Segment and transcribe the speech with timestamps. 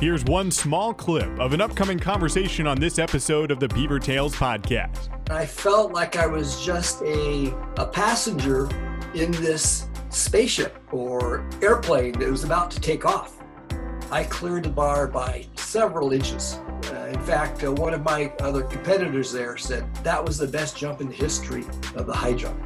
[0.00, 4.32] Here's one small clip of an upcoming conversation on this episode of the Beaver Tales
[4.32, 5.08] podcast.
[5.28, 8.68] I felt like I was just a, a passenger
[9.16, 13.42] in this spaceship or airplane that was about to take off.
[14.12, 16.60] I cleared the bar by several inches.
[16.92, 20.76] Uh, in fact, uh, one of my other competitors there said that was the best
[20.76, 21.64] jump in the history
[21.96, 22.56] of the high jump.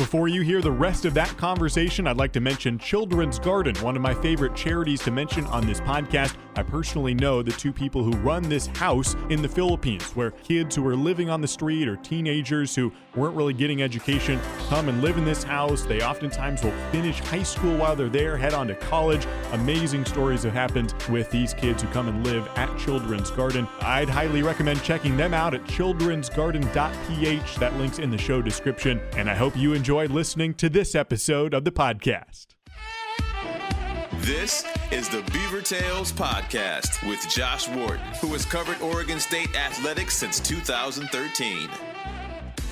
[0.00, 3.96] Before you hear the rest of that conversation, I'd like to mention Children's Garden, one
[3.96, 6.36] of my favorite charities to mention on this podcast.
[6.56, 10.74] I personally know the two people who run this house in the Philippines, where kids
[10.74, 15.02] who are living on the street or teenagers who weren't really getting education come and
[15.02, 15.82] live in this house.
[15.82, 19.26] They oftentimes will finish high school while they're there, head on to college.
[19.52, 23.68] Amazing stories have happened with these kids who come and live at Children's Garden.
[23.82, 27.56] I'd highly recommend checking them out at childrensgarden.ph.
[27.56, 28.98] That link's in the show description.
[29.16, 32.46] And I hope you enjoy listening to this episode of the podcast.
[34.20, 40.16] This is the Beaver Tales Podcast with Josh Wharton, who has covered Oregon State athletics
[40.16, 41.68] since 2013.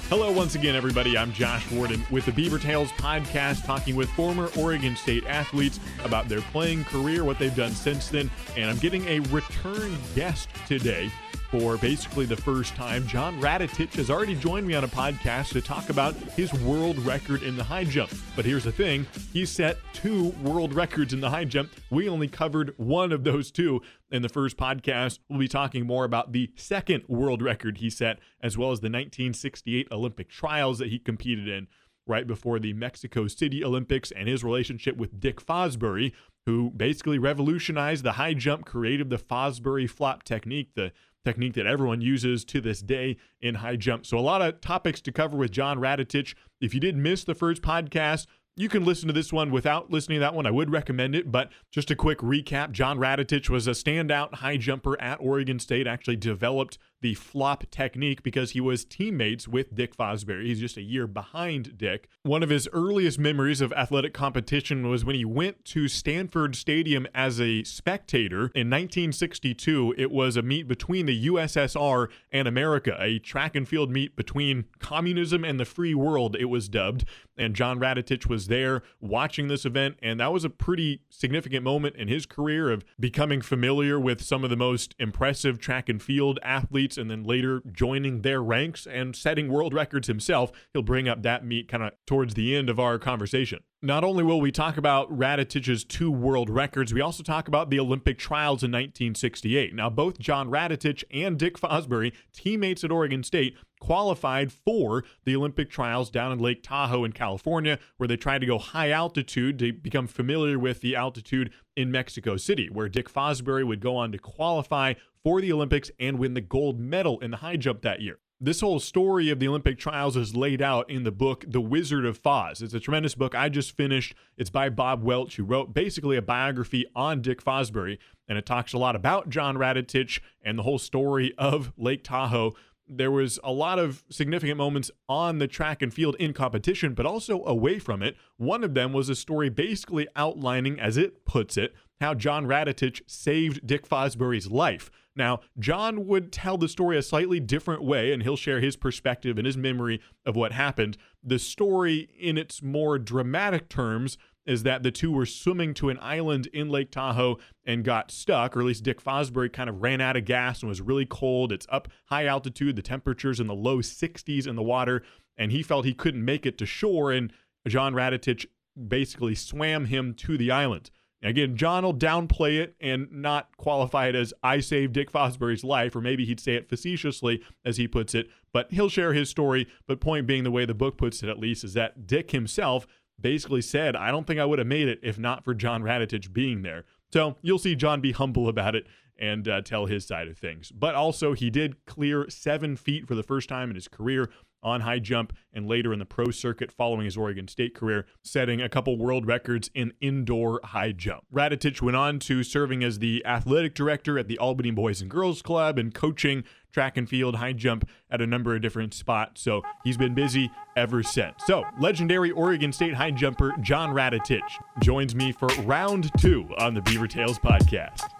[0.08, 1.18] Hello, once again, everybody.
[1.18, 6.28] I'm Josh Wharton with the Beaver Tales podcast, talking with former Oregon State athletes about
[6.28, 8.30] their playing career, what they've done since then.
[8.56, 11.10] And I'm getting a return guest today
[11.50, 13.06] for basically the first time.
[13.06, 17.42] John Radetich has already joined me on a podcast to talk about his world record
[17.42, 18.10] in the high jump.
[18.36, 21.70] But here's the thing he set two world records in the high jump.
[21.90, 25.18] We only covered one of those two in the first podcast.
[25.28, 28.86] We'll be talking more about the second world record he set, as well as the
[28.86, 31.66] 1968 Olympic trials that he competed in
[32.08, 36.12] right before the Mexico City Olympics and his relationship with Dick Fosbury,
[36.46, 40.92] who basically revolutionized the high jump, created the Fosbury flop technique, the
[41.28, 44.06] technique that everyone uses to this day in high jump.
[44.06, 46.34] So, a lot of topics to cover with John Radetich.
[46.60, 48.26] If you did miss the first podcast,
[48.56, 50.46] you can listen to this one without listening to that one.
[50.46, 54.56] I would recommend it, but just a quick recap John Radetich was a standout high
[54.56, 59.96] jumper at Oregon State, actually developed the flop technique because he was teammates with Dick
[59.96, 60.46] Fosbury.
[60.46, 62.08] He's just a year behind Dick.
[62.22, 67.06] One of his earliest memories of athletic competition was when he went to Stanford Stadium
[67.14, 69.94] as a spectator in 1962.
[69.96, 74.64] It was a meet between the USSR and America, a track and field meet between
[74.78, 77.04] communism and the free world, it was dubbed.
[77.36, 81.94] And John Radetich was there watching this event, and that was a pretty significant moment
[81.96, 86.40] in his career of becoming familiar with some of the most impressive track and field
[86.42, 90.52] athletes and then later joining their ranks and setting world records himself.
[90.72, 93.60] He'll bring up that meet kind of towards the end of our conversation.
[93.80, 97.78] Not only will we talk about Radetich's two world records, we also talk about the
[97.78, 99.72] Olympic trials in 1968.
[99.72, 105.70] Now, both John Radetich and Dick Fosbury, teammates at Oregon State, qualified for the Olympic
[105.70, 109.72] trials down in Lake Tahoe in California, where they tried to go high altitude to
[109.72, 114.18] become familiar with the altitude in Mexico City, where Dick Fosbury would go on to
[114.18, 118.18] qualify for the Olympics and win the gold medal in the high jump that year.
[118.40, 122.04] This whole story of the Olympic trials is laid out in the book The Wizard
[122.04, 122.62] of Foz.
[122.62, 124.16] It's a tremendous book I just finished.
[124.36, 128.72] It's by Bob Welch, who wrote basically a biography on Dick Fosbury, and it talks
[128.72, 132.54] a lot about John Radetich and the whole story of Lake Tahoe.
[132.88, 137.06] There was a lot of significant moments on the track and field in competition, but
[137.06, 138.16] also away from it.
[138.38, 143.02] One of them was a story basically outlining, as it puts it, how John Radetich
[143.06, 144.90] saved Dick Fosbury's life.
[145.14, 149.36] Now, John would tell the story a slightly different way, and he'll share his perspective
[149.36, 150.96] and his memory of what happened.
[151.24, 154.16] The story, in its more dramatic terms,
[154.48, 158.56] is that the two were swimming to an island in Lake Tahoe and got stuck,
[158.56, 161.52] or at least Dick Fosbury kind of ran out of gas and was really cold.
[161.52, 165.02] It's up high altitude, the temperature's in the low 60s in the water,
[165.36, 167.30] and he felt he couldn't make it to shore, and
[167.66, 168.46] John Radetich
[168.88, 170.90] basically swam him to the island.
[171.22, 175.96] Again, John will downplay it and not qualify it as I saved Dick Fosbury's life,
[175.96, 179.66] or maybe he'd say it facetiously, as he puts it, but he'll share his story.
[179.86, 182.86] But point being, the way the book puts it, at least, is that Dick himself
[183.20, 186.32] basically said, I don't think I would have made it if not for John Radetich
[186.32, 186.84] being there.
[187.12, 188.86] So you'll see John be humble about it
[189.18, 190.70] and uh, tell his side of things.
[190.70, 194.30] But also, he did clear seven feet for the first time in his career
[194.62, 198.60] on high jump and later in the pro circuit following his Oregon State career, setting
[198.60, 201.24] a couple world records in indoor high jump.
[201.32, 205.42] Radetich went on to serving as the athletic director at the Albany Boys and Girls
[205.42, 209.40] Club and coaching track and field high jump at a number of different spots.
[209.40, 211.34] So he's been busy ever since.
[211.46, 214.40] So, legendary Oregon State high jumper John Radetich
[214.82, 218.17] joins me for round two on the Beaver Tales podcast.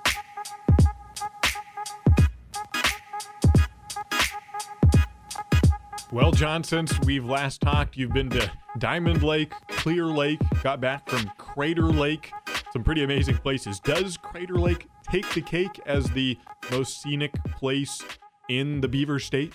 [6.11, 11.09] Well, John, since we've last talked, you've been to Diamond Lake, Clear Lake, got back
[11.09, 12.33] from Crater Lake,
[12.73, 13.79] some pretty amazing places.
[13.81, 16.39] Does Crater Lake take the cake as the
[16.71, 18.03] most scenic place
[18.49, 19.53] in the Beaver State?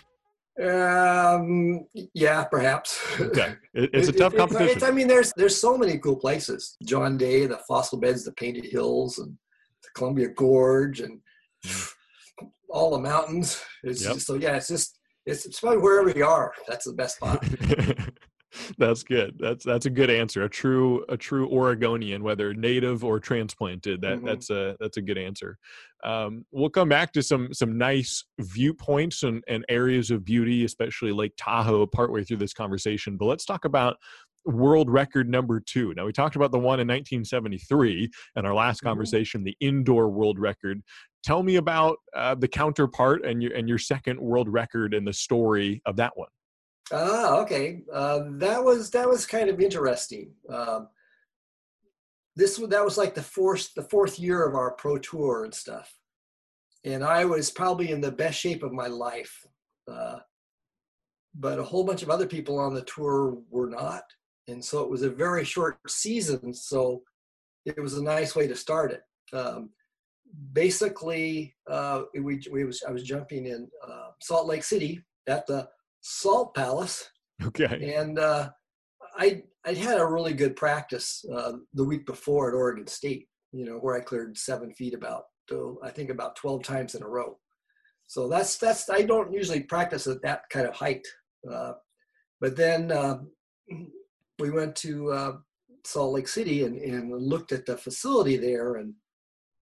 [0.63, 3.01] Um, yeah, perhaps.
[3.19, 4.77] Okay, it, it's a tough it- competition.
[4.77, 6.77] it's- I mean, there's there's so many cool places.
[6.83, 9.35] John Day, the fossil beds, the Painted Hills, and
[9.81, 11.19] the Columbia Gorge, and
[12.69, 13.59] all the mountains.
[13.83, 14.13] It's Yep.
[14.13, 16.53] just, so yeah, it's just it's, it's probably wherever you are.
[16.67, 17.43] That's the best spot.
[18.77, 19.35] that's good.
[19.39, 20.43] That's that's a good answer.
[20.43, 24.01] A true a true Oregonian, whether native or transplanted.
[24.01, 24.25] That Mhm.
[24.25, 25.57] that's a that's a good answer.
[26.03, 31.11] Um, we'll come back to some some nice viewpoints and, and areas of beauty, especially
[31.11, 33.17] Lake Tahoe, partway through this conversation.
[33.17, 33.97] But let's talk about
[34.45, 35.93] world record number two.
[35.95, 38.85] Now we talked about the one in 1973 and our last Mhm.
[38.85, 40.81] conversation, the indoor world record.
[41.23, 45.13] Tell me about uh, the counterpart and your and your second world record and the
[45.13, 46.29] story of that one.
[46.91, 47.83] Ah, okay.
[47.91, 50.33] Uh, that was that was kind of interesting.
[50.49, 50.89] Um,
[52.35, 55.53] this was that was like the fourth the fourth year of our pro tour and
[55.53, 55.97] stuff,
[56.83, 59.45] and I was probably in the best shape of my life.
[59.89, 60.19] Uh,
[61.35, 64.03] but a whole bunch of other people on the tour were not,
[64.47, 66.53] and so it was a very short season.
[66.53, 67.03] So
[67.65, 69.01] it was a nice way to start it.
[69.35, 69.69] Um,
[70.51, 75.67] basically, uh, we, we was I was jumping in uh, Salt Lake City at the
[76.01, 77.09] Salt Palace,
[77.43, 77.93] Okay.
[77.95, 78.49] and uh,
[79.17, 83.27] I I had a really good practice uh, the week before at Oregon State.
[83.51, 85.23] You know, where I cleared seven feet about
[85.83, 87.37] I think about twelve times in a row.
[88.07, 91.05] So that's that's I don't usually practice at that kind of height.
[91.49, 91.73] Uh,
[92.41, 93.19] but then uh,
[94.39, 95.31] we went to uh,
[95.85, 98.93] Salt Lake City and, and looked at the facility there, and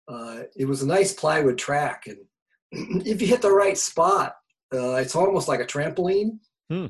[0.07, 2.07] uh, it was a nice plywood track.
[2.07, 2.17] And
[3.05, 4.35] if you hit the right spot,
[4.73, 6.39] uh, it's almost like a trampoline.
[6.69, 6.87] Hmm.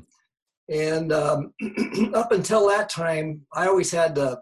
[0.70, 1.52] And um,
[2.14, 4.40] up until that time, I always had the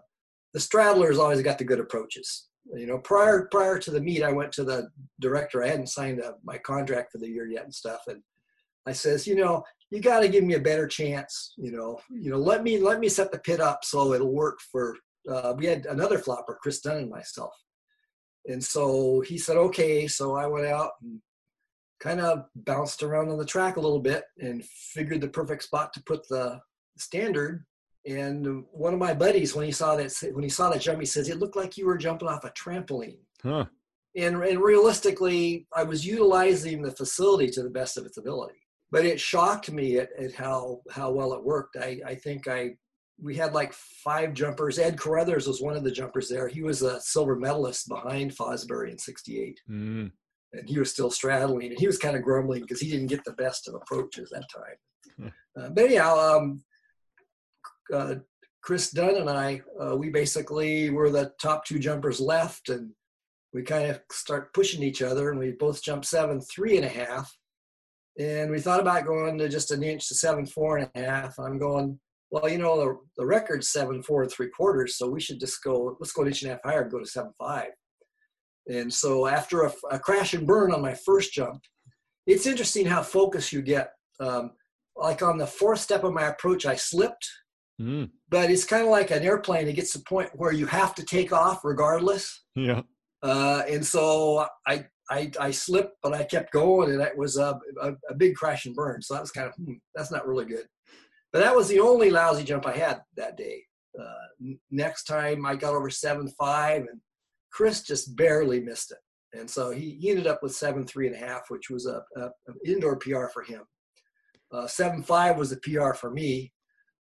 [0.53, 2.47] the straddlers always got the good approaches.
[2.75, 4.89] You know, prior prior to the meet, I went to the
[5.19, 5.63] director.
[5.63, 8.21] I hadn't signed uh my contract for the year yet and stuff, and
[8.85, 9.63] I says, you know,
[9.93, 11.53] you got to give me a better chance.
[11.55, 14.59] You know, you know, let me let me set the pit up so it'll work
[14.71, 14.97] for.
[15.29, 17.53] Uh, we had another flopper, Chris Dunn and myself,
[18.47, 20.07] and so he said, okay.
[20.07, 21.21] So I went out and
[21.99, 25.93] kind of bounced around on the track a little bit and figured the perfect spot
[25.93, 26.59] to put the
[26.97, 27.63] standard.
[28.05, 31.05] And one of my buddies, when he saw that, when he saw that jump, he
[31.05, 33.65] says, "It looked like you were jumping off a trampoline." Huh.
[34.15, 38.62] And, and realistically, I was utilizing the facility to the best of its ability.
[38.93, 41.75] But it shocked me at, at how how well it worked.
[41.77, 42.75] I, I think I
[43.21, 44.77] we had like five jumpers.
[44.79, 46.47] Ed Caruthers was one of the jumpers there.
[46.47, 50.11] He was a silver medalist behind Fosbury in '68 Mm.
[50.53, 53.23] and he was still straddling and he was kind of grumbling because he didn't get
[53.25, 54.77] the best of approaches that time.
[55.57, 56.63] Uh, but anyhow, um,
[57.93, 58.15] uh,
[58.61, 62.91] Chris Dunn and I, uh, we basically were the top two jumpers left and
[63.53, 66.89] we kind of start pushing each other and we both jumped seven, three and a
[66.89, 67.35] half.
[68.19, 71.39] And we thought about going to just an inch to seven, four and a half.
[71.39, 71.99] I'm going,
[72.29, 74.97] well, you know, the, the record's seven, four and three quarters.
[74.97, 76.99] So we should just go, let's go an inch and a half higher and go
[76.99, 77.69] to seven, five.
[78.67, 81.61] And so after a, a, crash and burn on my first jump,
[82.25, 83.91] it's interesting how focused you get.
[84.19, 84.51] Um,
[84.95, 87.27] like on the fourth step of my approach, I slipped,
[87.81, 88.11] Mm.
[88.29, 89.67] but it's kind of like an airplane.
[89.67, 92.43] It gets to the point where you have to take off regardless.
[92.55, 92.83] Yeah.
[93.23, 97.59] Uh, and so I, I, I slipped, but I kept going, and that was a,
[97.81, 99.01] a, a big crash and burn.
[99.01, 100.65] So that was kind of, hmm, that's not really good.
[101.31, 103.63] But that was the only lousy jump I had that day.
[103.99, 107.01] Uh, next time I got over seven five, and
[107.51, 109.37] Chris just barely missed it.
[109.37, 112.03] And so he, he ended up with seven three and a half, which was a,
[112.17, 113.63] a an indoor PR for him.
[114.51, 116.51] Uh, seven five was a PR for me,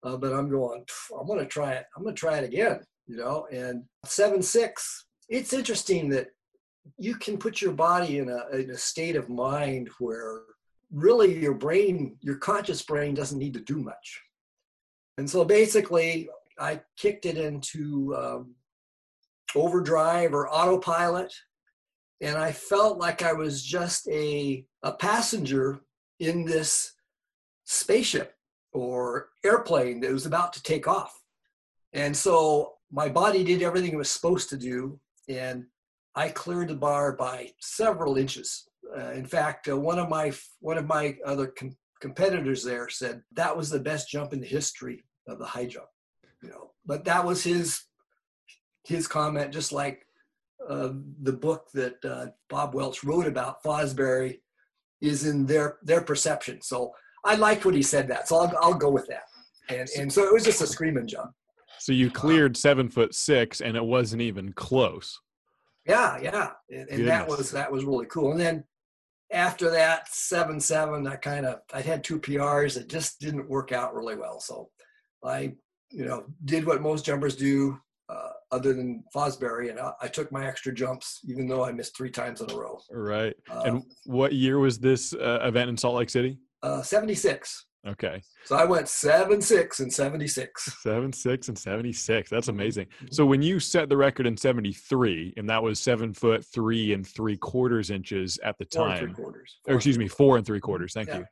[0.02, 0.84] uh, but I'm going.
[1.18, 1.84] I'm going to try it.
[1.96, 2.80] I'm going to try it again.
[3.06, 5.06] You know, and seven six.
[5.28, 6.28] It's interesting that
[6.98, 10.42] you can put your body in a, in a state of mind where
[10.92, 14.22] really your brain, your conscious brain, doesn't need to do much.
[15.18, 18.54] And so basically, I kicked it into um,
[19.54, 21.32] overdrive or autopilot
[22.20, 25.80] and i felt like i was just a, a passenger
[26.20, 26.92] in this
[27.64, 28.34] spaceship
[28.72, 31.20] or airplane that was about to take off
[31.92, 34.98] and so my body did everything it was supposed to do
[35.28, 35.64] and
[36.16, 40.78] i cleared the bar by several inches uh, in fact uh, one of my one
[40.78, 45.04] of my other com- competitors there said that was the best jump in the history
[45.28, 45.88] of the high jump
[46.42, 47.84] you know but that was his
[48.84, 50.06] his comment, just like
[50.68, 50.90] uh,
[51.22, 54.40] the book that uh, Bob Welch wrote about Fosbury,
[55.00, 56.62] is in their their perception.
[56.62, 56.92] So
[57.24, 59.24] I liked what he said that, so I'll I'll go with that.
[59.68, 61.32] And and so it was just a screaming jump.
[61.78, 65.20] So you cleared seven foot six, and it wasn't even close.
[65.86, 68.32] Yeah, yeah, and, and that was that was really cool.
[68.32, 68.64] And then
[69.32, 73.72] after that seven seven, I kind of I had two PRs that just didn't work
[73.72, 74.40] out really well.
[74.40, 74.70] So
[75.22, 75.54] I
[75.90, 80.32] you know did what most jumpers do, uh, other than Fosbury, and I, I took
[80.32, 82.78] my extra jumps, even though I missed three times in a row.
[82.90, 83.34] Right.
[83.50, 86.38] Uh, and what year was this uh, event in Salt Lake City?
[86.64, 87.66] uh, 76.
[87.86, 88.22] Okay.
[88.44, 90.80] So I went seven six and 76.
[90.82, 92.30] Seven, six, and 76.
[92.30, 92.50] That's Mhm.
[92.50, 92.86] amazing.
[93.10, 97.06] So when you set the record in 73, and that was seven foot three and
[97.06, 98.82] three quarters inches at the time.
[98.84, 99.60] Four and three quarters.
[99.68, 100.92] or excuse me, four and three quarters.
[100.94, 101.18] Thank Yeah.
[101.18, 101.26] you.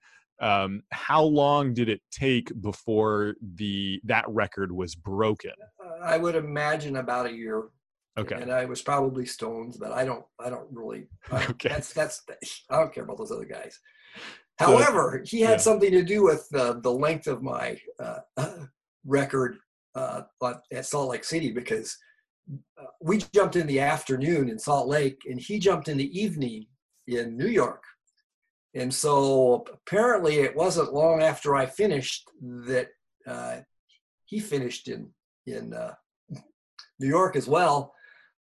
[0.46, 5.52] Um, how long did it take before the that record was broken?
[5.82, 7.68] Uh, I would imagine about a year.
[8.18, 8.34] Okay.
[8.34, 10.24] And I was probably stones, but I don't.
[10.38, 11.06] I don't really.
[11.30, 11.68] I Okay.
[11.70, 12.22] That's that's.
[12.68, 13.78] I don't care about those other guys.
[14.62, 15.56] However, he had yeah.
[15.58, 18.20] something to do with uh, the length of my uh,
[19.04, 19.56] record
[19.94, 20.22] uh,
[20.72, 21.96] at- Salt Lake City because
[22.50, 26.66] uh, we jumped in the afternoon in Salt Lake, and he jumped in the evening
[27.06, 27.82] in New York.
[28.74, 32.88] And so apparently, it wasn't long after I finished that
[33.26, 33.58] uh,
[34.24, 35.10] he finished in
[35.46, 35.94] in uh,
[36.98, 37.92] New York as well,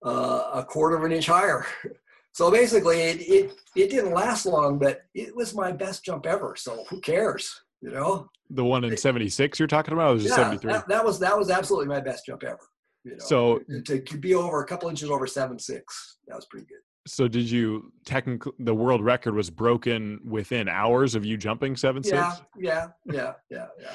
[0.04, 1.66] uh, a quarter of an inch higher.
[2.34, 6.54] So basically, it, it it didn't last long, but it was my best jump ever.
[6.56, 8.28] So who cares, you know?
[8.50, 10.72] The one in 76 you're talking about was Yeah, 73?
[10.72, 12.58] that, that was that was absolutely my best jump ever.
[13.04, 16.66] You know, So to be over a couple inches over seven six, that was pretty
[16.66, 16.78] good.
[17.06, 22.02] so did you technically the world record was broken within hours of you jumping seven
[22.04, 22.42] Yeah, six?
[22.58, 23.92] yeah, yeah, yeah, yeah.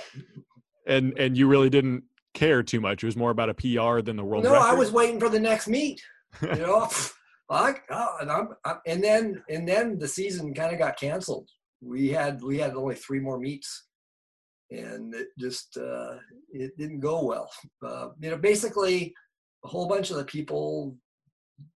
[0.87, 2.03] And and you really didn't
[2.33, 3.03] care too much.
[3.03, 4.65] It was more about a PR than the world no, record.
[4.65, 6.01] I was waiting for the next meet.
[6.41, 6.87] You know,
[7.49, 11.49] I, oh, and I'm, i and then and then the season kind of got canceled.
[11.81, 13.87] We had we had only three more meets,
[14.69, 16.15] and it just uh,
[16.51, 17.49] it didn't go well.
[17.85, 19.13] Uh, you know, basically,
[19.65, 20.95] a whole bunch of the people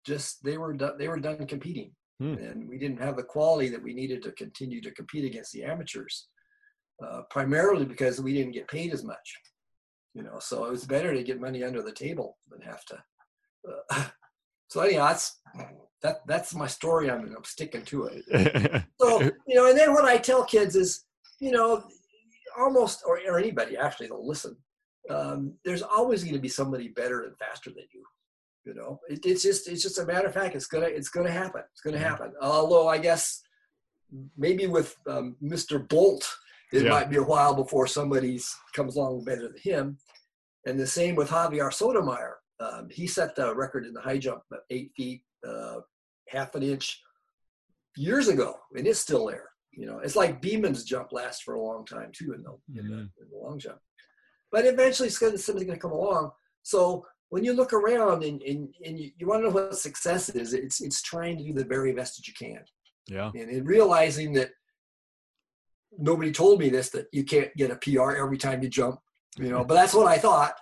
[0.05, 2.33] just they were done, they were done competing, Hmm.
[2.33, 5.63] and we didn't have the quality that we needed to continue to compete against the
[5.63, 6.27] amateurs.
[7.01, 9.35] Uh, primarily because we didn't get paid as much
[10.13, 12.95] you know so it was better to get money under the table than have to
[13.89, 14.05] uh,
[14.71, 15.25] so anyhow that's
[16.03, 17.11] that that's my story.
[17.11, 18.83] I'm, I'm sticking to it.
[19.01, 20.89] So you know and then what i tell kids is
[21.45, 21.69] you know
[22.63, 24.55] almost or, or anybody actually that'll listen
[25.09, 28.03] um, there's always going to be somebody better and faster than you
[28.67, 28.91] you know?
[29.09, 31.63] It, it's just it's just a matter of fact it's gonna it's gonna happen.
[31.71, 32.09] It's gonna Mhm.
[32.11, 32.29] happen.
[32.41, 33.41] Although i guess
[34.45, 36.23] maybe with um, mr bolt
[36.73, 36.89] it Yeah.
[36.95, 38.39] might be a while before somebody
[38.77, 39.97] comes along better than him.
[40.67, 44.43] And the same with javier sotomayor um, he set the record in the high jump
[44.53, 45.77] at eight feet uh,
[46.29, 47.01] half an inch
[47.97, 51.61] years ago and it's still there you know it's like Beamon's jump lasts for a
[51.61, 53.09] long time too in the, in the, Mhm.
[53.21, 53.79] in the long jump
[54.51, 56.31] but eventually somebody's going to come along
[56.63, 60.29] so when you look around and, and, and you, you want to know what success
[60.29, 62.63] is it's it's trying to do the very best that you can
[63.07, 63.31] yeah.
[63.33, 64.51] and in realizing that
[65.97, 68.99] nobody told me this that you can't get a PR every time you jump,
[69.37, 69.63] you know.
[69.67, 70.53] But that's what I thought,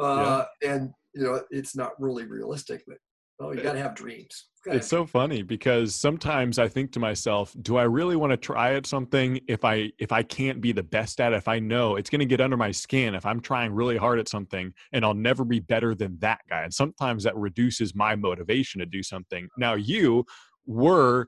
[0.00, 2.82] uh, and you know, it's not really realistic.
[2.86, 2.98] But
[3.40, 4.46] oh you eh, got to have dreams.
[4.66, 8.74] It's so funny because sometimes I think to myself, do I really want to try
[8.74, 11.96] at something if I if I can't be the best at it, if I know
[11.96, 15.04] it's going to get under my skin, if I'm trying really hard at something and
[15.04, 16.64] I'll never be better than that guy.
[16.64, 19.48] And sometimes that reduces my motivation to do something.
[19.56, 20.26] Now you
[20.66, 21.26] were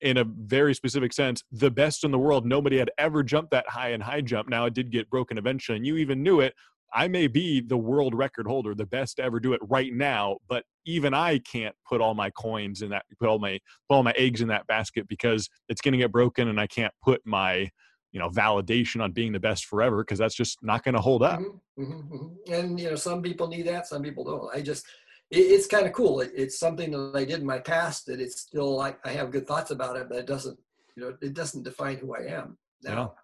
[0.00, 2.46] in a very specific sense the best in the world.
[2.46, 4.48] Nobody had ever jumped that high in high jump.
[4.48, 6.54] Now it did get broken eventually and you even knew it.
[6.92, 10.38] I may be the world record holder, the best to ever do it right now,
[10.48, 14.02] but even I can't put all my coins in that, put all my put all
[14.02, 17.20] my eggs in that basket because it's going to get broken, and I can't put
[17.24, 17.70] my,
[18.12, 21.22] you know, validation on being the best forever because that's just not going to hold
[21.22, 21.40] up.
[21.40, 22.36] Mhm, mhm, mhm.
[22.50, 24.54] And you know, some people need that, some people don't.
[24.54, 24.84] I just,
[25.30, 26.20] it, it's kind of cool.
[26.20, 29.30] It, it's something that I did in my past that it's still like I have
[29.30, 30.58] good thoughts about it, but it doesn't,
[30.96, 33.14] you know, it doesn't define who I am now.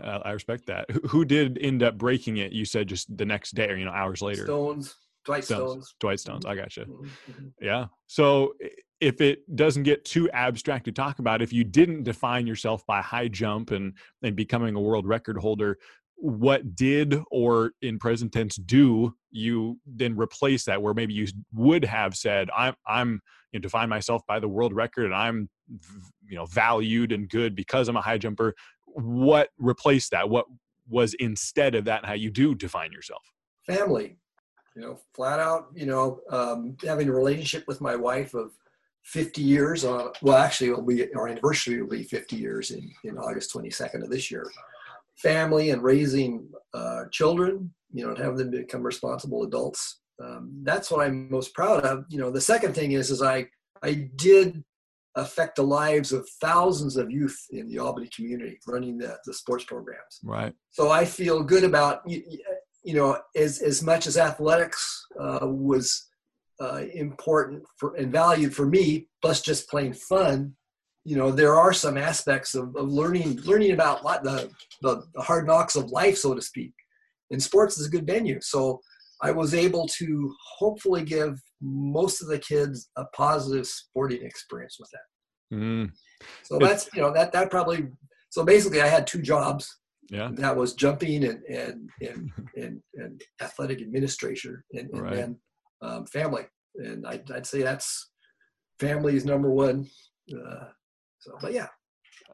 [0.00, 0.90] Uh, I respect that.
[0.90, 2.52] Who, who did end up breaking it?
[2.52, 4.44] You said just the next day or you know hours later.
[4.44, 5.70] Stones, Dwight Stones.
[5.70, 5.94] Stones.
[6.00, 6.46] Dwight Stones.
[6.46, 6.84] I gotcha.
[6.84, 7.52] Mhm, mhm.
[7.60, 7.86] Yeah.
[8.06, 8.54] So
[9.00, 13.00] if it doesn't get too abstract to talk about, if you didn't define yourself by
[13.00, 15.78] high jump and and becoming a world record holder,
[16.20, 21.84] what did or in present tense do you then replace that where maybe you would
[21.84, 23.20] have said i'm i'm
[23.52, 25.48] you know, define myself by the world record and i'm
[26.26, 28.52] you know valued and good because i'm a high jumper
[28.94, 30.28] what replaced that?
[30.28, 30.46] What
[30.88, 33.22] was instead of that how you do define yourself?
[33.66, 34.16] Family.
[34.74, 38.52] You know flat out you know um, having a relationship with my wife of
[39.02, 43.18] 50 years on well actually it'll be our anniversary will be 50 years in, in
[43.18, 44.48] august 22nd of this year.
[45.16, 50.00] Family and raising uh, children you know and having them become responsible adults.
[50.22, 52.04] Um, that's what I'm most proud of.
[52.08, 53.46] You know, the second thing is, is I,
[53.82, 54.64] I did
[55.14, 59.64] affect the lives of thousands of youth in the Albany community running the, the sports
[59.64, 60.20] programs.
[60.22, 60.54] Right.
[60.70, 62.22] So I feel good about, you,
[62.84, 66.06] you know, as, as much as athletics uh, was
[66.60, 70.54] uh, important for, and valued for me, plus just plain fun,
[71.04, 74.50] you know, there are some aspects of, of learning, learning about the,
[74.82, 76.72] the, the hard knocks of life, so to speak.
[77.30, 78.40] And sports is a good venue.
[78.40, 78.80] So
[79.22, 84.90] I was able to hopefully give most of the kids a positive sporting experience with
[84.92, 85.56] that.
[85.56, 85.90] Mm.
[86.44, 87.88] So that's you know that that probably
[88.30, 89.68] so basically I had two jobs.
[90.10, 90.30] Yeah.
[90.34, 95.14] That was jumping and and and and, and athletic administration and, and Right.
[95.16, 95.38] then
[95.82, 96.44] um, family.
[96.76, 98.10] And I'd, I'd say that's
[98.78, 99.86] family is number one.
[100.32, 100.68] Uh,
[101.18, 101.68] so, but yeah,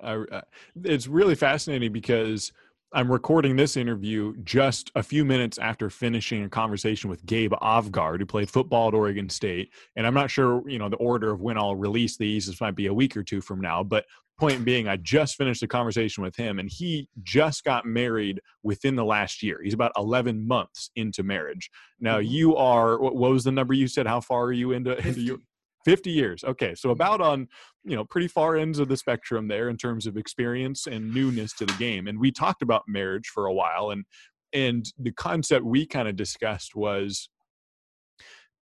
[0.02, 0.42] I, I-
[0.84, 2.52] it's really fascinating because
[2.94, 8.20] I'm recording this interview just a few minutes after finishing a conversation with Gabe Avgard,
[8.20, 9.72] who played football at Oregon State.
[9.96, 12.46] And I'm not sure, you know, the order of when I'll release these.
[12.46, 13.82] This might be a week or two from now.
[13.82, 14.04] But
[14.38, 18.94] point being, I just finished a conversation with him, and he just got married within
[18.94, 19.60] the last year.
[19.60, 21.70] He's about 11 months into marriage.
[21.98, 22.28] Now, Mhm.
[22.30, 24.06] you are, what, was the number you said?
[24.06, 25.20] How far are you into, into 50.
[25.22, 25.38] your
[25.84, 26.44] 50 years.
[26.44, 26.74] Okay.
[26.74, 27.00] So mm-hmm.
[27.00, 27.48] about on,
[27.84, 31.52] you know, pretty far ends of the spectrum there in terms of experience and newness
[31.54, 32.06] to the game.
[32.06, 34.04] And we talked about marriage for a while and
[34.52, 37.28] and the concept we kind of discussed was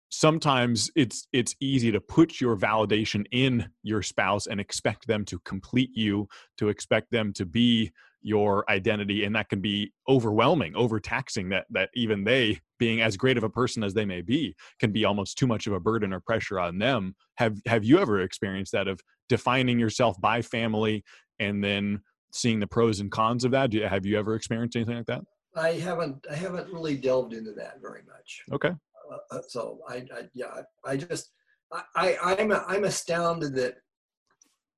[0.09, 5.39] sometimes it's it's easy to put your validation in your spouse and expect them to
[5.41, 7.93] complete you to expect them to be
[8.25, 13.37] your identity and that can be overwhelming overtaxing that that even they being as great
[13.37, 16.13] of a person as they may be can be almost too much of a burden
[16.13, 17.15] or pressure on them.
[17.37, 21.05] Have have you ever experienced that of defining yourself by family
[21.39, 22.01] and then
[22.33, 23.71] seeing the pros and cons of that?
[23.71, 25.21] Do have you ever experienced anything like that?
[25.55, 28.43] I haven't I haven't really delved into that very much.
[28.53, 28.73] okay.
[29.13, 30.47] Uh, uh, so I, I yeah
[30.87, 31.31] I, I just
[31.71, 33.75] I, I I'm I'm astounded that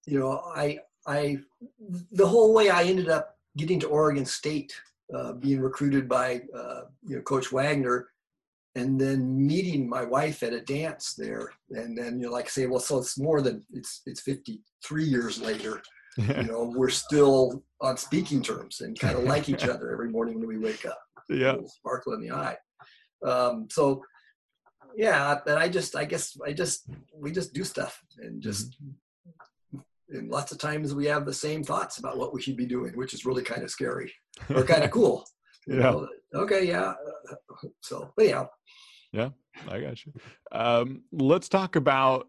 [0.04, 1.38] you know I I
[2.10, 4.72] the whole way I ended up getting to Oregon State
[5.14, 8.08] uh, being recruited by uh, you know Coach Wagner
[8.74, 11.50] and then meeting my wife at a dance there.
[11.70, 15.04] And then you know like I say well so it's more than it's it's 53
[15.04, 15.82] years later
[16.18, 20.38] you know we're still on speaking terms and kind of like each other every morning
[20.38, 20.98] when we wake up.
[21.28, 21.56] Yeah.
[21.66, 22.56] Sparkle in the eye.
[23.24, 24.02] Um, so
[24.96, 28.76] yeah, and I just, I guess, I just, we just do stuff and just,
[30.10, 32.96] and lots of times we have the same thoughts about what we should be doing,
[32.96, 34.12] which is really kind of scary
[34.54, 35.26] or kind of cool.
[35.66, 35.90] you Yeah.
[35.90, 36.08] know.
[36.34, 36.64] Okay.
[36.66, 36.94] Yeah.
[37.82, 38.26] So, but
[39.12, 39.30] yeah,
[39.68, 40.12] I got you.
[40.52, 42.26] Um, let's talk about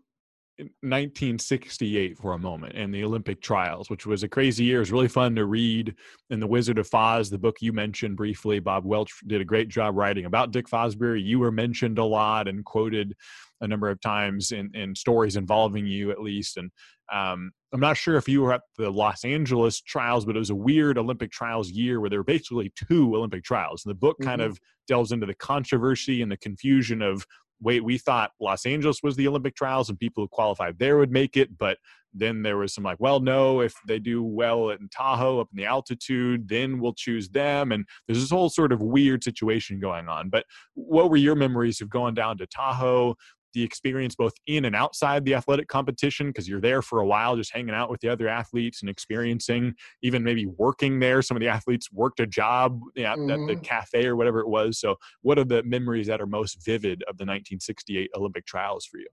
[0.82, 4.78] 1968 for a moment and the Olympic trials, which was a crazy year.
[4.78, 5.94] It was really fun to read.
[6.30, 9.70] In The Wizard of Foz, the book you mentioned briefly, Bob Welch did a great
[9.70, 11.24] job writing about Dick Fosbury.
[11.24, 13.16] You were mentioned a lot and quoted
[13.62, 16.58] a number of times in, in stories involving you, at least.
[16.58, 16.72] And
[17.12, 20.50] um, I'm not sure if you were at the Los Angeles trials, but it was
[20.50, 23.86] a weird Olympic trials year where there were basically two Olympic trials.
[23.86, 24.46] And the book kind Mhm.
[24.46, 27.26] of delves into the controversy and the confusion of
[27.60, 31.12] wait, we thought Los Angeles was the Olympic trials and people who qualified there would
[31.12, 31.80] make it, but
[32.14, 35.58] then there was some like, well, no, if they do well in Tahoe up in
[35.58, 37.72] the altitude, then we'll choose them.
[37.72, 40.30] And there's this whole sort of weird situation going on.
[40.30, 43.16] But what were your memories of going down to Tahoe?
[43.54, 47.36] The experience both in and outside the athletic competition, because you're there for a while,
[47.36, 51.22] just hanging out with the other athletes and experiencing, even maybe working there.
[51.22, 53.64] Some of the athletes worked a job yeah, at the Mhm.
[53.64, 54.80] cafe or whatever it was.
[54.80, 58.98] So, what are the memories that are most vivid of the 1968 Olympic trials for
[59.00, 59.08] you?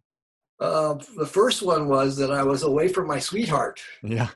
[0.60, 3.80] uh, the first one was that I was away from my sweetheart.
[4.04, 4.28] Yeah.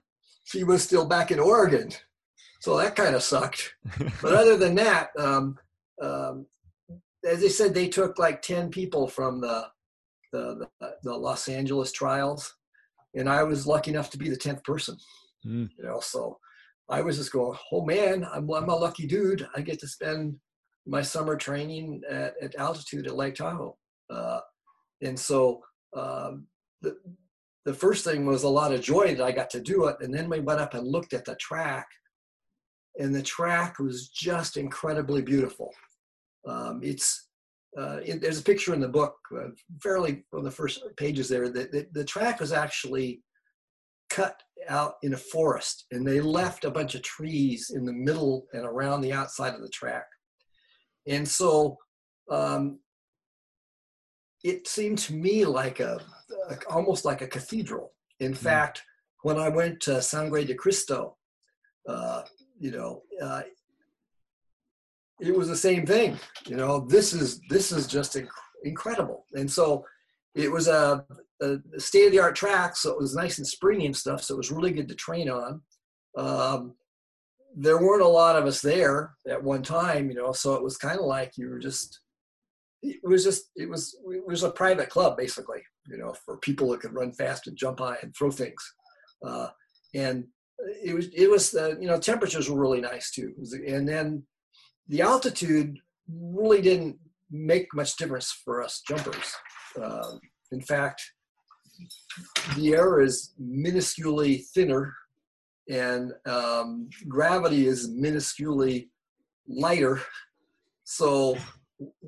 [0.45, 1.93] She was still back in Oregon.
[2.61, 3.75] So that kind of sucked.
[4.21, 5.57] but other than that, um,
[6.03, 6.47] um,
[7.25, 9.69] as they said, they took like 10 people from the,
[10.33, 12.55] the, the, the Los Angeles trials.
[13.15, 14.97] And I was lucky enough to be the 10th person,
[15.47, 15.71] Mm.
[15.79, 16.39] you know, so
[16.89, 19.47] I was just going, oh man, I'm, I'm a lucky dude.
[19.55, 20.37] I get to spend
[20.85, 23.77] my summer training at, at altitude at Lake Tahoe.
[24.11, 24.41] Uh,
[25.01, 25.63] and so
[25.97, 26.47] um,
[26.83, 26.97] the,
[27.67, 29.97] the first thing was a lot of joy that I got to do it.
[30.01, 31.87] And then we went up and looked at the track
[32.99, 35.73] and the track was just incredibly beautiful.
[36.47, 37.28] Um, it's
[37.77, 39.49] uh, in, there's a picture in the book, uh,
[39.83, 41.49] fairly on the first pages there.
[41.49, 43.23] that the, the track was actually
[44.11, 48.47] cut out in a forest, and they left a bunch of trees in the middle
[48.53, 50.07] and around the outside of the track.
[51.07, 51.77] And so
[52.31, 52.79] um,
[54.45, 56.01] it seemed to me like a,
[56.51, 57.93] a almost like a cathedral.
[58.21, 58.83] In fact,
[59.23, 61.17] when I went to Sangre de Cristo,
[61.89, 62.23] uh,
[62.59, 63.43] you know, uh,
[65.21, 66.19] it was the same thing.
[66.47, 68.29] You know, this is this is just inc-
[68.65, 69.25] incredible.
[69.35, 69.85] And so
[70.35, 71.05] it was a,
[71.41, 74.23] a state of the art track, so it was nice and springy and stuff.
[74.23, 75.61] So it was really good to train on.
[76.17, 76.75] Um,
[77.57, 80.77] there weren't a lot of us there at one time, you know, so it was
[80.77, 82.01] kind of like you were just.
[82.81, 86.71] It was just it was it was a private club basically, you know, for people
[86.71, 88.63] that could run fast and jump high and throw things,
[89.27, 89.49] uh,
[89.97, 90.27] and
[90.85, 93.35] it was it was the you know temperatures were really nice too,
[93.67, 94.23] and then
[94.89, 95.79] the altitude
[96.11, 96.97] really didn't
[97.31, 99.35] make much difference for us jumpers.
[99.83, 100.21] Um,
[100.51, 101.03] in fact,
[102.57, 104.95] the air is minusculely thinner
[105.69, 108.89] and um, gravity is minusculely
[109.47, 110.01] lighter.
[110.85, 111.37] So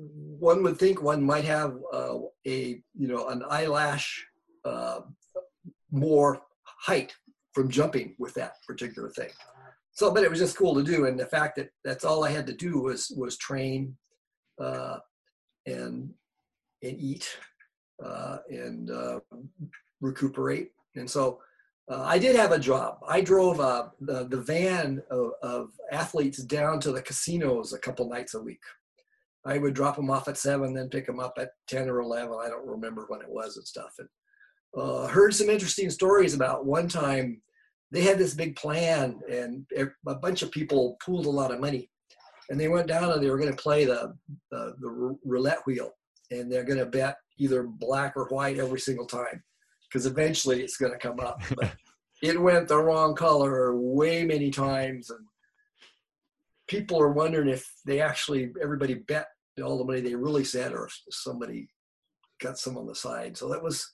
[0.03, 2.17] one would think one might have uh,
[2.47, 4.25] a, you know, an eyelash
[4.65, 5.01] uh,
[5.91, 7.13] more height
[7.53, 9.29] from jumping with that particular thing.
[10.01, 11.05] So, but it was just cool to do.
[11.05, 13.95] And the fact that that's all I had to do was, was train
[14.59, 14.97] uh,
[15.67, 16.09] and,
[16.81, 17.29] and eat
[18.03, 19.19] uh, and uh,
[19.99, 20.71] recuperate.
[20.95, 21.39] And so
[21.87, 22.97] uh, I did have a job.
[23.07, 28.09] I drove uh, the, the van of, of, athletes down to the casinos a couple
[28.09, 28.63] nights a week.
[29.45, 32.35] I would drop them off at seven, then pick them up at 10 or 11.
[32.43, 33.93] I don't remember when it was and stuff.
[33.99, 34.09] And
[34.75, 37.43] uh, heard some interesting stories about one time
[37.91, 39.65] they had this big plan and
[40.07, 41.89] a bunch of people pooled a lot of money
[42.49, 44.13] and they went down and they were going to play the,
[44.49, 45.91] the, the roulette wheel
[46.31, 49.43] and they're going to bet either black or white every single time
[49.87, 51.41] because eventually it's going to come up.
[51.55, 51.73] But
[52.21, 55.25] it went the wrong color way many times, and
[56.67, 59.27] people are wondering if they actually everybody bet
[59.63, 61.67] all the money they really said, or somebody
[62.39, 63.35] got some on the side.
[63.37, 63.91] So that was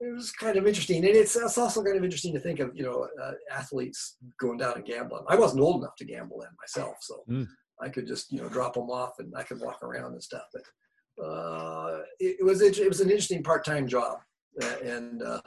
[0.00, 2.70] it was kind of interesting, and it's, it's also kind of interesting to think of
[2.74, 5.24] you know uh, athletes going down and gambling.
[5.28, 7.22] I wasn't old enough to gamble then myself, so.
[7.28, 7.46] Mm.
[7.80, 10.44] I could just you know drop them off and I could walk around and stuff.
[10.52, 14.18] But uh, it, it, was it was an interesting part-time job,
[14.62, 15.40] uh, and uh,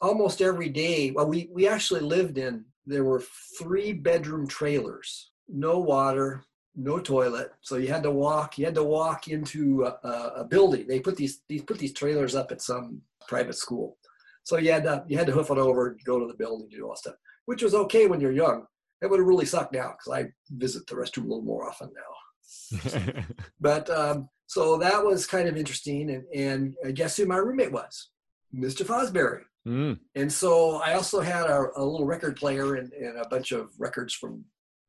[0.00, 1.10] almost every day.
[1.10, 3.22] Well, we we actually lived in there were
[3.58, 8.58] three bedroom trailers, no water, no toilet, so you had to walk.
[8.58, 10.86] You had to walk into a, a building.
[10.86, 13.96] They put these these put these trailers up at some private school,
[14.42, 16.88] so you had to you had to hoof it over, go to the building, do
[16.88, 17.14] all stuff,
[17.46, 18.64] which was okay when you're young.
[19.00, 21.90] It would have really sucked now because I visit the restroom a little more often
[21.94, 23.22] now.
[23.60, 26.10] but um, so that was kind of interesting.
[26.10, 28.08] And, and guess who my roommate was?
[28.54, 28.84] Mr.
[28.84, 29.42] Fosbury.
[29.66, 29.98] Mm.
[30.14, 33.68] And so I also had a, a little record player and, and, a bunch of
[33.78, 34.42] records from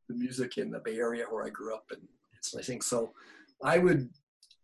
[0.08, 2.02] the music in the Bay Area where I grew up and
[2.38, 2.80] it's my thing.
[2.80, 3.12] So
[3.62, 4.10] I would,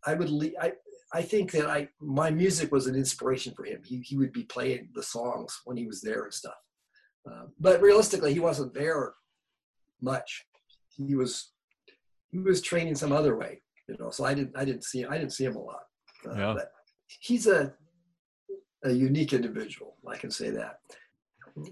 [0.06, 0.54] I would, leave.
[0.58, 0.72] I,
[1.18, 3.80] I think that I, my music was an inspiration for him.
[3.84, 6.60] He, he would be playing the songs when he was there and stuff.
[7.28, 9.14] Uh, but realistically, he wasn't there
[10.00, 10.46] much.
[10.96, 11.52] He was,
[12.30, 14.10] he was training some other way you know.
[14.10, 15.82] So I didn't I didn't see I didn't see him a lot.
[16.26, 16.54] Uh, yeah.
[16.54, 16.70] But
[17.20, 17.72] he's a
[18.84, 19.96] a unique individual.
[20.08, 20.78] I can say that.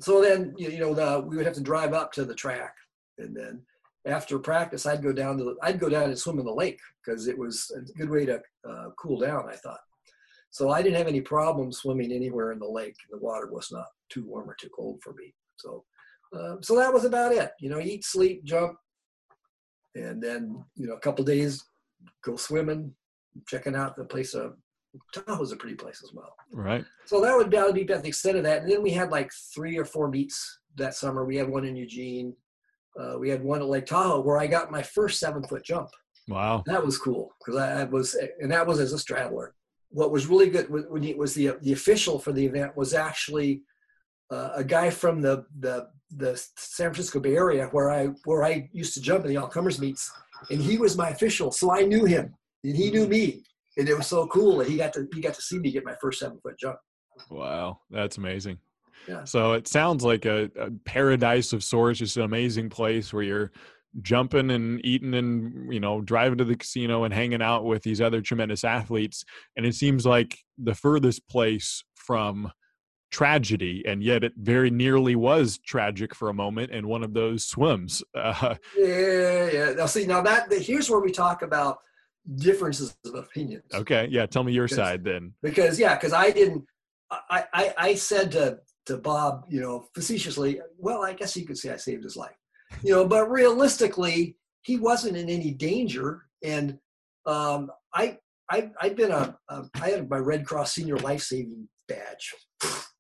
[0.01, 2.75] So then you know the, we would have to drive up to the track,
[3.19, 3.63] and then
[4.07, 6.81] after practice I'd go down to the, I'd go down and swim in the lake
[7.05, 9.49] because it was a good way to uh, cool down.
[9.51, 9.81] I thought.
[10.51, 12.95] So I didn't have any problem swimming anywhere in the lake.
[13.11, 15.35] The water was not too warm or too cold for me.
[15.57, 15.85] So,
[16.33, 17.51] uh, so that was about it.
[17.59, 18.77] You know, eat, sleep, jump,
[19.97, 21.65] and then you know a couple days
[22.23, 22.95] go swimming,
[23.49, 24.35] checking out the place.
[24.35, 24.51] Uh,
[25.13, 26.37] Tahoe's a pretty place as well.
[26.53, 26.85] Right.
[27.05, 28.63] So that would, that would be about the extent of that.
[28.63, 31.25] And then we had like three or four meets that summer.
[31.25, 32.33] We had one in Eugene.
[32.99, 35.89] Uh, we had one at Lake Tahoe where I got my first seven foot jump.
[36.29, 36.63] Wow.
[36.67, 39.55] That was cool because I, was, and that was as a straddler.
[39.91, 43.63] What was really good when it was the the official for the event was actually
[44.31, 48.69] uh, a guy from the, the the San Francisco Bay Area where I where I
[48.73, 50.11] used to jump in the all comers meets
[50.51, 53.43] and he was my official, so I knew him, and he knew me,
[53.77, 55.85] and it was so cool that he got to he got to see me get
[55.85, 56.79] my first seven foot jump.
[57.31, 58.59] Wow, that's amazing.
[59.09, 59.25] Yeah.
[59.25, 63.53] So it sounds like a, a paradise of sorts, just an amazing place where you're
[64.03, 68.01] jumping and eating and you know driving to the casino and hanging out with these
[68.01, 69.25] other tremendous athletes
[69.57, 72.51] and it seems like the furthest place from
[73.15, 77.47] tragedy, and yet it very nearly was tragic for a moment in one of those
[77.47, 78.03] swims.
[78.17, 79.73] Uh, yeah, yeah.
[79.73, 81.79] Now, see, now that here's where we talk about
[82.37, 83.65] differences of opinions.
[83.75, 84.25] Okay, yeah.
[84.25, 85.35] Tell me your because, side then.
[85.43, 86.65] Because yeah, because I didn't.
[87.11, 91.59] I, I I said to to Bob, you know, facetiously, well, I guess you could
[91.59, 92.37] say I saved his life,
[92.83, 96.79] you know, but realistically, he wasn't in any danger, and
[97.27, 98.19] um, I
[98.51, 102.33] I I'd been a, a I had my Red Cross Senior Life Saving badge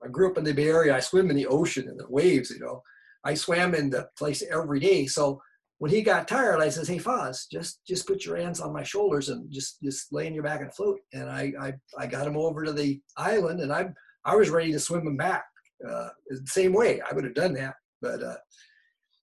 [0.05, 0.94] I grew up in the Bay Area.
[0.94, 2.83] I swim in the ocean and the waves, you know.
[3.25, 5.07] I swam in the place every day.
[5.07, 5.40] So
[5.79, 8.83] when he got tired, I says, "Hey, Foz, just just put your hands on my
[8.83, 12.37] shoulders and just just lay your back and float." And I I, I got him
[12.37, 13.88] over to the island, and I
[14.25, 15.44] I was ready to swim him back
[15.89, 17.01] uh, the same way.
[17.01, 18.37] I would have done that, but uh,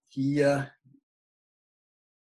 [0.10, 0.66] he uh,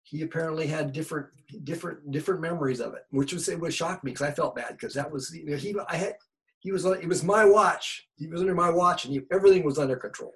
[0.04, 1.28] he apparently had different
[1.64, 4.72] different different memories of it, which was it was shocked me because I felt bad
[4.72, 6.16] because that was you know, he I had
[6.60, 8.08] he was it was my watch.
[8.18, 10.34] He was under my watch, and he, everything was under control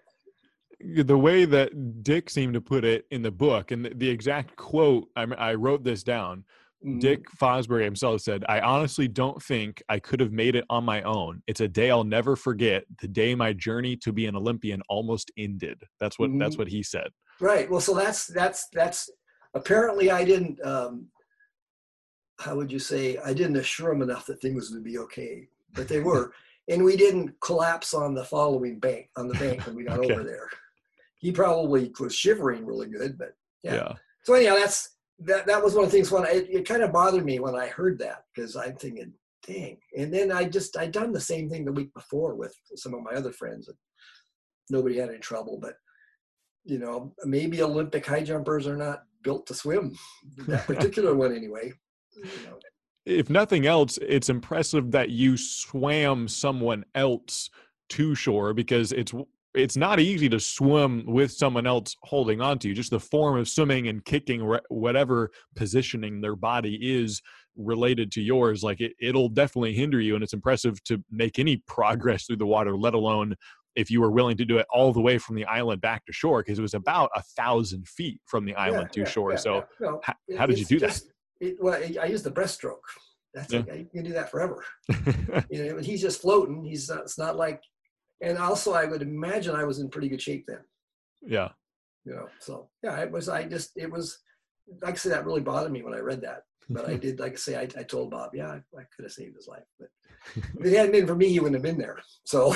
[0.84, 4.56] the way that Dick seemed to put it in the book, and the, the exact
[4.56, 6.44] quote, I, I, wrote this down.
[6.86, 7.00] Mm-hmm.
[7.00, 11.02] Dick Fosbury himself said, I honestly don't think I could have made it on my
[11.04, 11.44] own.
[11.48, 12.84] It's a day I'll never forget.
[13.02, 15.82] The day my journey to be an Olympian almost ended.
[16.00, 16.40] That's what mm-hmm.
[16.40, 17.10] that's what he said.
[17.40, 17.70] Right.
[17.70, 19.10] Well, so that's that's that's
[19.54, 21.08] apparently I didn't um
[22.40, 25.88] how would you say I didn't assure him enough that things would be okay, but
[25.88, 26.34] they were.
[26.70, 30.14] and we didn't collapse on the following bank on the bank when we got okay.
[30.14, 30.48] over there
[31.22, 33.18] he probably was shivering really good.
[33.18, 33.76] But yeah.
[33.76, 33.94] yeah.
[34.24, 35.46] So anyhow, that's that.
[35.48, 37.56] That was one of the things when I, it, it kind of bothered me when
[37.56, 39.14] I heard that because I'm thinking,
[39.46, 39.78] dang.
[39.98, 43.04] And then I just I done the same thing the week before with some of
[43.04, 43.78] my other friends, and
[44.70, 45.60] nobody had any trouble.
[45.62, 45.74] But
[46.64, 49.98] you know, maybe Olympic high jumpers are not built to swim.
[50.48, 51.74] That particular one, anyway.
[52.16, 52.60] You know.
[53.06, 57.50] If nothing else, it's impressive that you swam someone else
[57.90, 59.14] to shore because it's
[59.54, 62.74] it's not easy to swim with someone else holding on to you.
[62.74, 67.22] Just the form of swimming and kicking, whatever positioning their body is
[67.58, 70.16] related to yours, like it, it'll definitely hinder you.
[70.16, 73.36] And it's impressive to make any progress through the water, let alone
[73.76, 76.14] if you were willing to do it all the way from the island back to
[76.14, 79.32] shore, because it was about a thousand feet from the island yeah, to yeah, shore.
[79.32, 79.66] Yeah, so,
[80.04, 81.08] how, how, did you do just,
[81.40, 81.48] that?
[81.48, 82.80] It, well, I use the breaststroke.
[83.34, 83.64] That's yeah.
[83.74, 84.64] you can do that forever.
[85.50, 86.66] you know, he's just floating.
[86.66, 87.62] He's not, it's not like
[88.22, 90.60] and also I would imagine I was in pretty good shape then.
[91.22, 91.50] Yeah.
[92.06, 93.30] You know, so yeah, it was.
[93.30, 94.20] I just it was
[94.82, 96.44] like I say that really bothered me when I read that.
[96.74, 99.12] But I did, like I say, I, I told Bob, yeah, I, I could have
[99.12, 99.90] saved his life, but
[100.60, 101.98] if it hadn't been for me, he wouldn't have been there.
[102.26, 102.52] So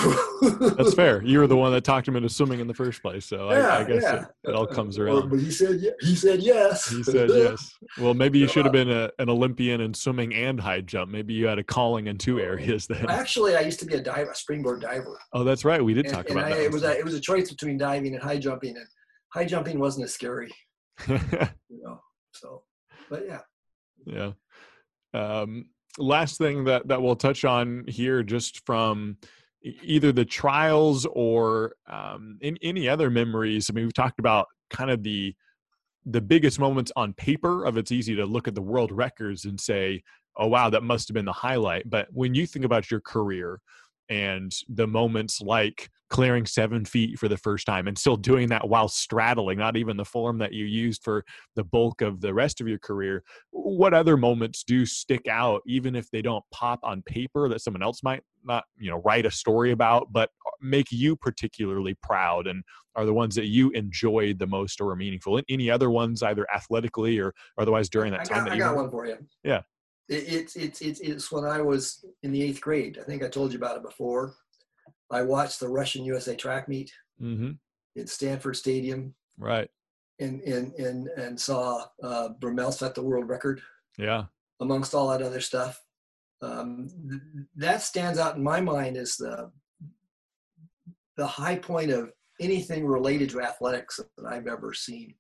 [0.78, 1.21] that's fair.
[1.23, 3.25] You were the one that talked him into swimming in the first place.
[3.25, 4.21] So yeah, I, I, guess yeah.
[4.21, 5.30] it, it, all comes around.
[5.30, 6.89] But he said, yeah, he said yes.
[6.89, 7.73] He said yes.
[7.99, 11.12] Well, maybe you should have uh, been a, an Olympian in swimming and high jump.
[11.12, 13.10] Maybe you had a calling in two areas then.
[13.10, 15.19] Actually, I used to be a diver, a springboard diver.
[15.34, 15.84] Oh, that's right.
[15.84, 16.63] We did and, talk and about I, that.
[16.63, 18.86] It was a, it was a choice between diving and high jumping, and
[19.30, 20.51] high jumping wasn't as scary.
[21.08, 21.19] you
[21.69, 21.99] know.
[22.34, 22.63] So,
[23.10, 23.39] but yeah.
[24.05, 24.31] Yeah.
[25.13, 29.17] Um, last thing that that we'll touch on here, just from
[29.81, 33.69] either the trials or um, in any other memories.
[33.69, 35.36] I mean, we've talked about kind of the
[36.05, 39.60] the biggest moments on paper of it's easy to look at the world records and
[39.60, 40.03] say,
[40.38, 41.89] oh wow, that must have been the highlight.
[41.89, 43.60] But when you think about your career
[44.10, 48.69] and the moments like clearing seven feet for the first time and still doing that
[48.69, 51.25] while straddling, not even the form that you used for
[51.58, 53.21] the bulk of the rest of your career.
[53.51, 57.84] What other moments do stick out, even if they don't pop on paper that someone
[57.84, 60.30] else might not, you know, write a story about, but
[60.62, 62.63] make you particularly proud and
[62.95, 65.41] are the ones that you enjoyed the most or were meaningful?
[65.49, 68.38] Any other ones, either athletically or otherwise during that time?
[68.38, 69.17] I got, that I got one for you.
[69.43, 69.63] Yeah.
[70.08, 72.99] It's it's it's it's when I was in the eighth grade.
[73.01, 74.36] I think I told you about it before.
[75.11, 76.91] I watched the Russian USA track meet
[77.21, 77.51] mm-hmm.
[77.95, 79.13] in Stanford Stadium.
[79.37, 79.69] Right.
[80.19, 83.61] And and and and saw uh, Brumel set the world record.
[83.97, 84.25] Yeah.
[84.61, 85.81] Amongst all that other stuff,
[86.41, 87.21] um, th-
[87.57, 89.51] that stands out in my mind as the
[91.17, 95.15] the high point of anything related to athletics that I've ever seen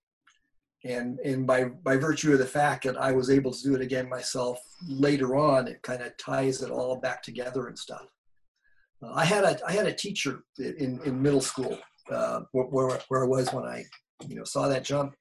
[0.85, 3.81] and and by by virtue of the fact that I was able to do it
[3.81, 8.05] again myself later on, it kind of ties it all back together and stuff.
[9.13, 11.77] I had a I had a teacher in in middle school
[12.11, 13.83] uh, where where I was when I
[14.27, 15.15] you know saw that jump,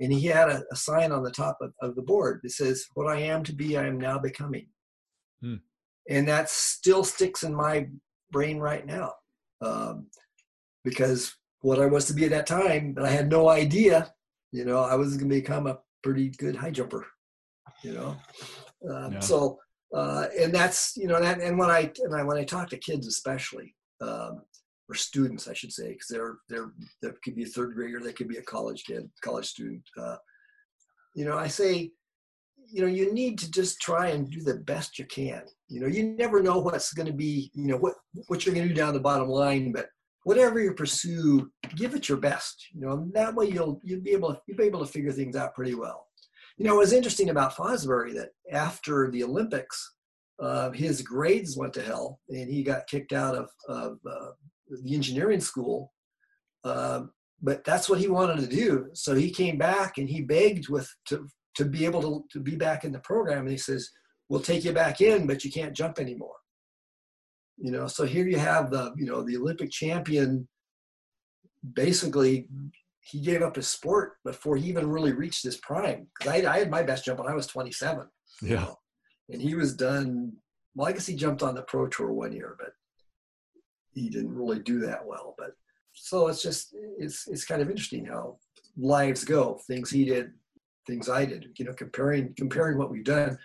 [0.00, 2.86] and he had a, a sign on the top of, of, the board that says,
[2.94, 4.68] "What I am to be, I am now becoming,"
[5.42, 5.56] hmm.
[6.08, 7.88] and that still sticks in my
[8.30, 9.12] brain right now,
[9.60, 10.06] um,
[10.84, 14.12] because what I was to be at that time, but I had no idea
[14.56, 17.06] you know, I was going to become a pretty good high jumper.
[17.84, 18.16] You know,
[18.90, 19.20] um, yeah.
[19.20, 19.58] so
[19.96, 22.76] uh, and that's you know that and when I and I when I talk to
[22.76, 24.42] kids especially um,
[24.88, 28.12] or students I should say because they're they're they could be a third grader they
[28.12, 30.16] could be a college kid college student uh,
[31.14, 31.90] you know I say
[32.68, 35.86] you know you need to just try and do the best you can you know
[35.86, 37.94] you never know what's going to be you know what
[38.26, 39.86] what you're going to do down the bottom line but
[40.26, 42.66] whatever you pursue, give it your best.
[42.72, 45.36] You know, and that way you'll you'll be able you'll be able to figure things
[45.36, 46.05] out pretty well.
[46.56, 49.94] You know, it was interesting about Fosbury that after the Olympics,
[50.40, 54.30] uh, his grades went to hell, and he got kicked out of, of uh,
[54.82, 55.92] the engineering school.
[56.64, 57.04] Uh,
[57.42, 58.88] but that's what he wanted to do.
[58.94, 62.54] So he came back and he begged with to to be able to, to be
[62.54, 63.40] back in the program.
[63.40, 63.90] And he says,
[64.28, 66.34] We'll take you back in, but you can't jump anymore.
[67.58, 70.48] You know, so here you have the, you know, the Olympic champion
[71.74, 72.48] basically
[73.06, 76.08] he gave up his sport before he even really reached his prime.
[76.18, 78.04] Because I, I, had my best jump when I was 27.
[78.42, 78.70] Yeah.
[79.30, 80.32] And he was done.
[80.74, 82.72] Well, I guess he jumped on the pro tour one year, but
[83.92, 85.36] he didn't really do that well.
[85.38, 85.52] But
[85.92, 88.38] so it's just it's it's kind of interesting how
[88.76, 89.60] lives go.
[89.66, 90.32] Things he did,
[90.86, 91.48] things I did.
[91.58, 93.38] You know, comparing comparing what we've done.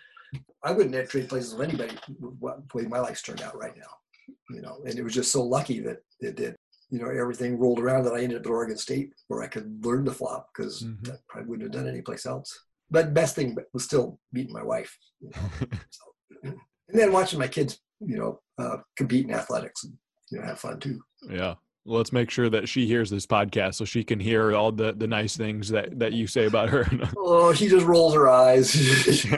[0.63, 1.97] I wouldn't have trade places with anybody.
[2.39, 5.43] What way my life's turned out right now, you know, and it was just so
[5.43, 6.55] lucky that it did.
[6.91, 9.85] You know, everything rolled around that I ended up at Oregon State where I could
[9.85, 11.11] learn to flop because mm-hmm.
[11.11, 12.65] I probably wouldn't have done anyplace else.
[12.89, 14.97] But best thing was still meeting my wife.
[15.21, 15.67] You know?
[15.89, 16.03] so,
[16.43, 19.93] and then watching my kids, you know, uh, compete in athletics and
[20.29, 21.01] you know have fun too.
[21.29, 24.93] Yeah, let's make sure that she hears this podcast so she can hear all the,
[24.93, 26.85] the nice things that, that you say about her.
[27.17, 28.71] oh, she just rolls her eyes.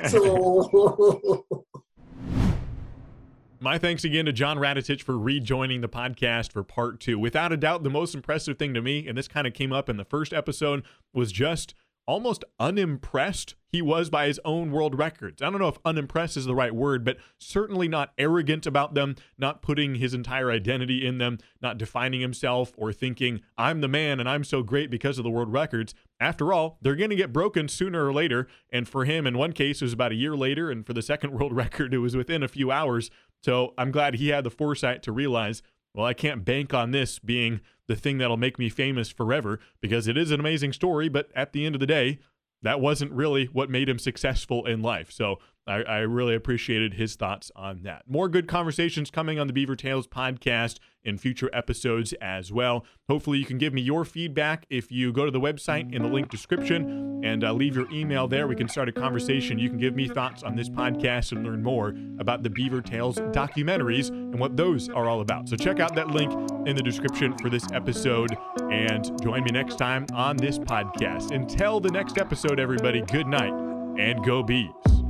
[3.63, 7.17] My thanks again to John Radatich for rejoining the podcast for part two.
[7.17, 9.88] Without a doubt, the most impressive thing to me, and this kind of came up
[9.88, 11.73] in the first episode, was just
[12.06, 15.41] almost unimpressed he was by his own world records.
[15.41, 19.15] I don't know if unimpressed is the right word, but certainly not arrogant about them,
[19.38, 24.19] not putting his entire identity in them, not defining himself or thinking, I'm the man
[24.19, 25.95] and I'm so great because of the world records.
[26.19, 28.47] After all, they're going to get broken sooner or later.
[28.71, 30.69] And for him, in one case, it was about a year later.
[30.69, 33.10] And for the second world record, it was within a few hours.
[33.43, 35.62] So I'm glad he had the foresight to realize,
[35.93, 40.08] well, I can't bank on this being the thing that'll make me famous forever because
[40.08, 42.19] it is an amazing story, but at the end of the day,
[42.62, 45.12] that wasn't really what made him successful in life.
[45.12, 48.04] So I, I, really appreciated his thoughts on that.
[48.08, 52.86] More good conversations coming on the Beaver Tales podcast in future episodes as well.
[53.10, 56.10] Hopefully, you can give me your feedback if you go to the website in the
[56.10, 58.47] link description and uh, leave your email there.
[58.47, 59.58] We can start a conversation.
[59.58, 63.17] You can give me thoughts on this podcast and learn more about the Beaver Tales
[63.17, 65.47] documentaries and what those are all about.
[65.47, 66.32] So, check out that link
[66.67, 68.36] in the description for this episode
[68.69, 71.32] and join me next time on this podcast.
[71.32, 73.54] Until the next episode, everybody, good night
[73.97, 75.02] and go Bees.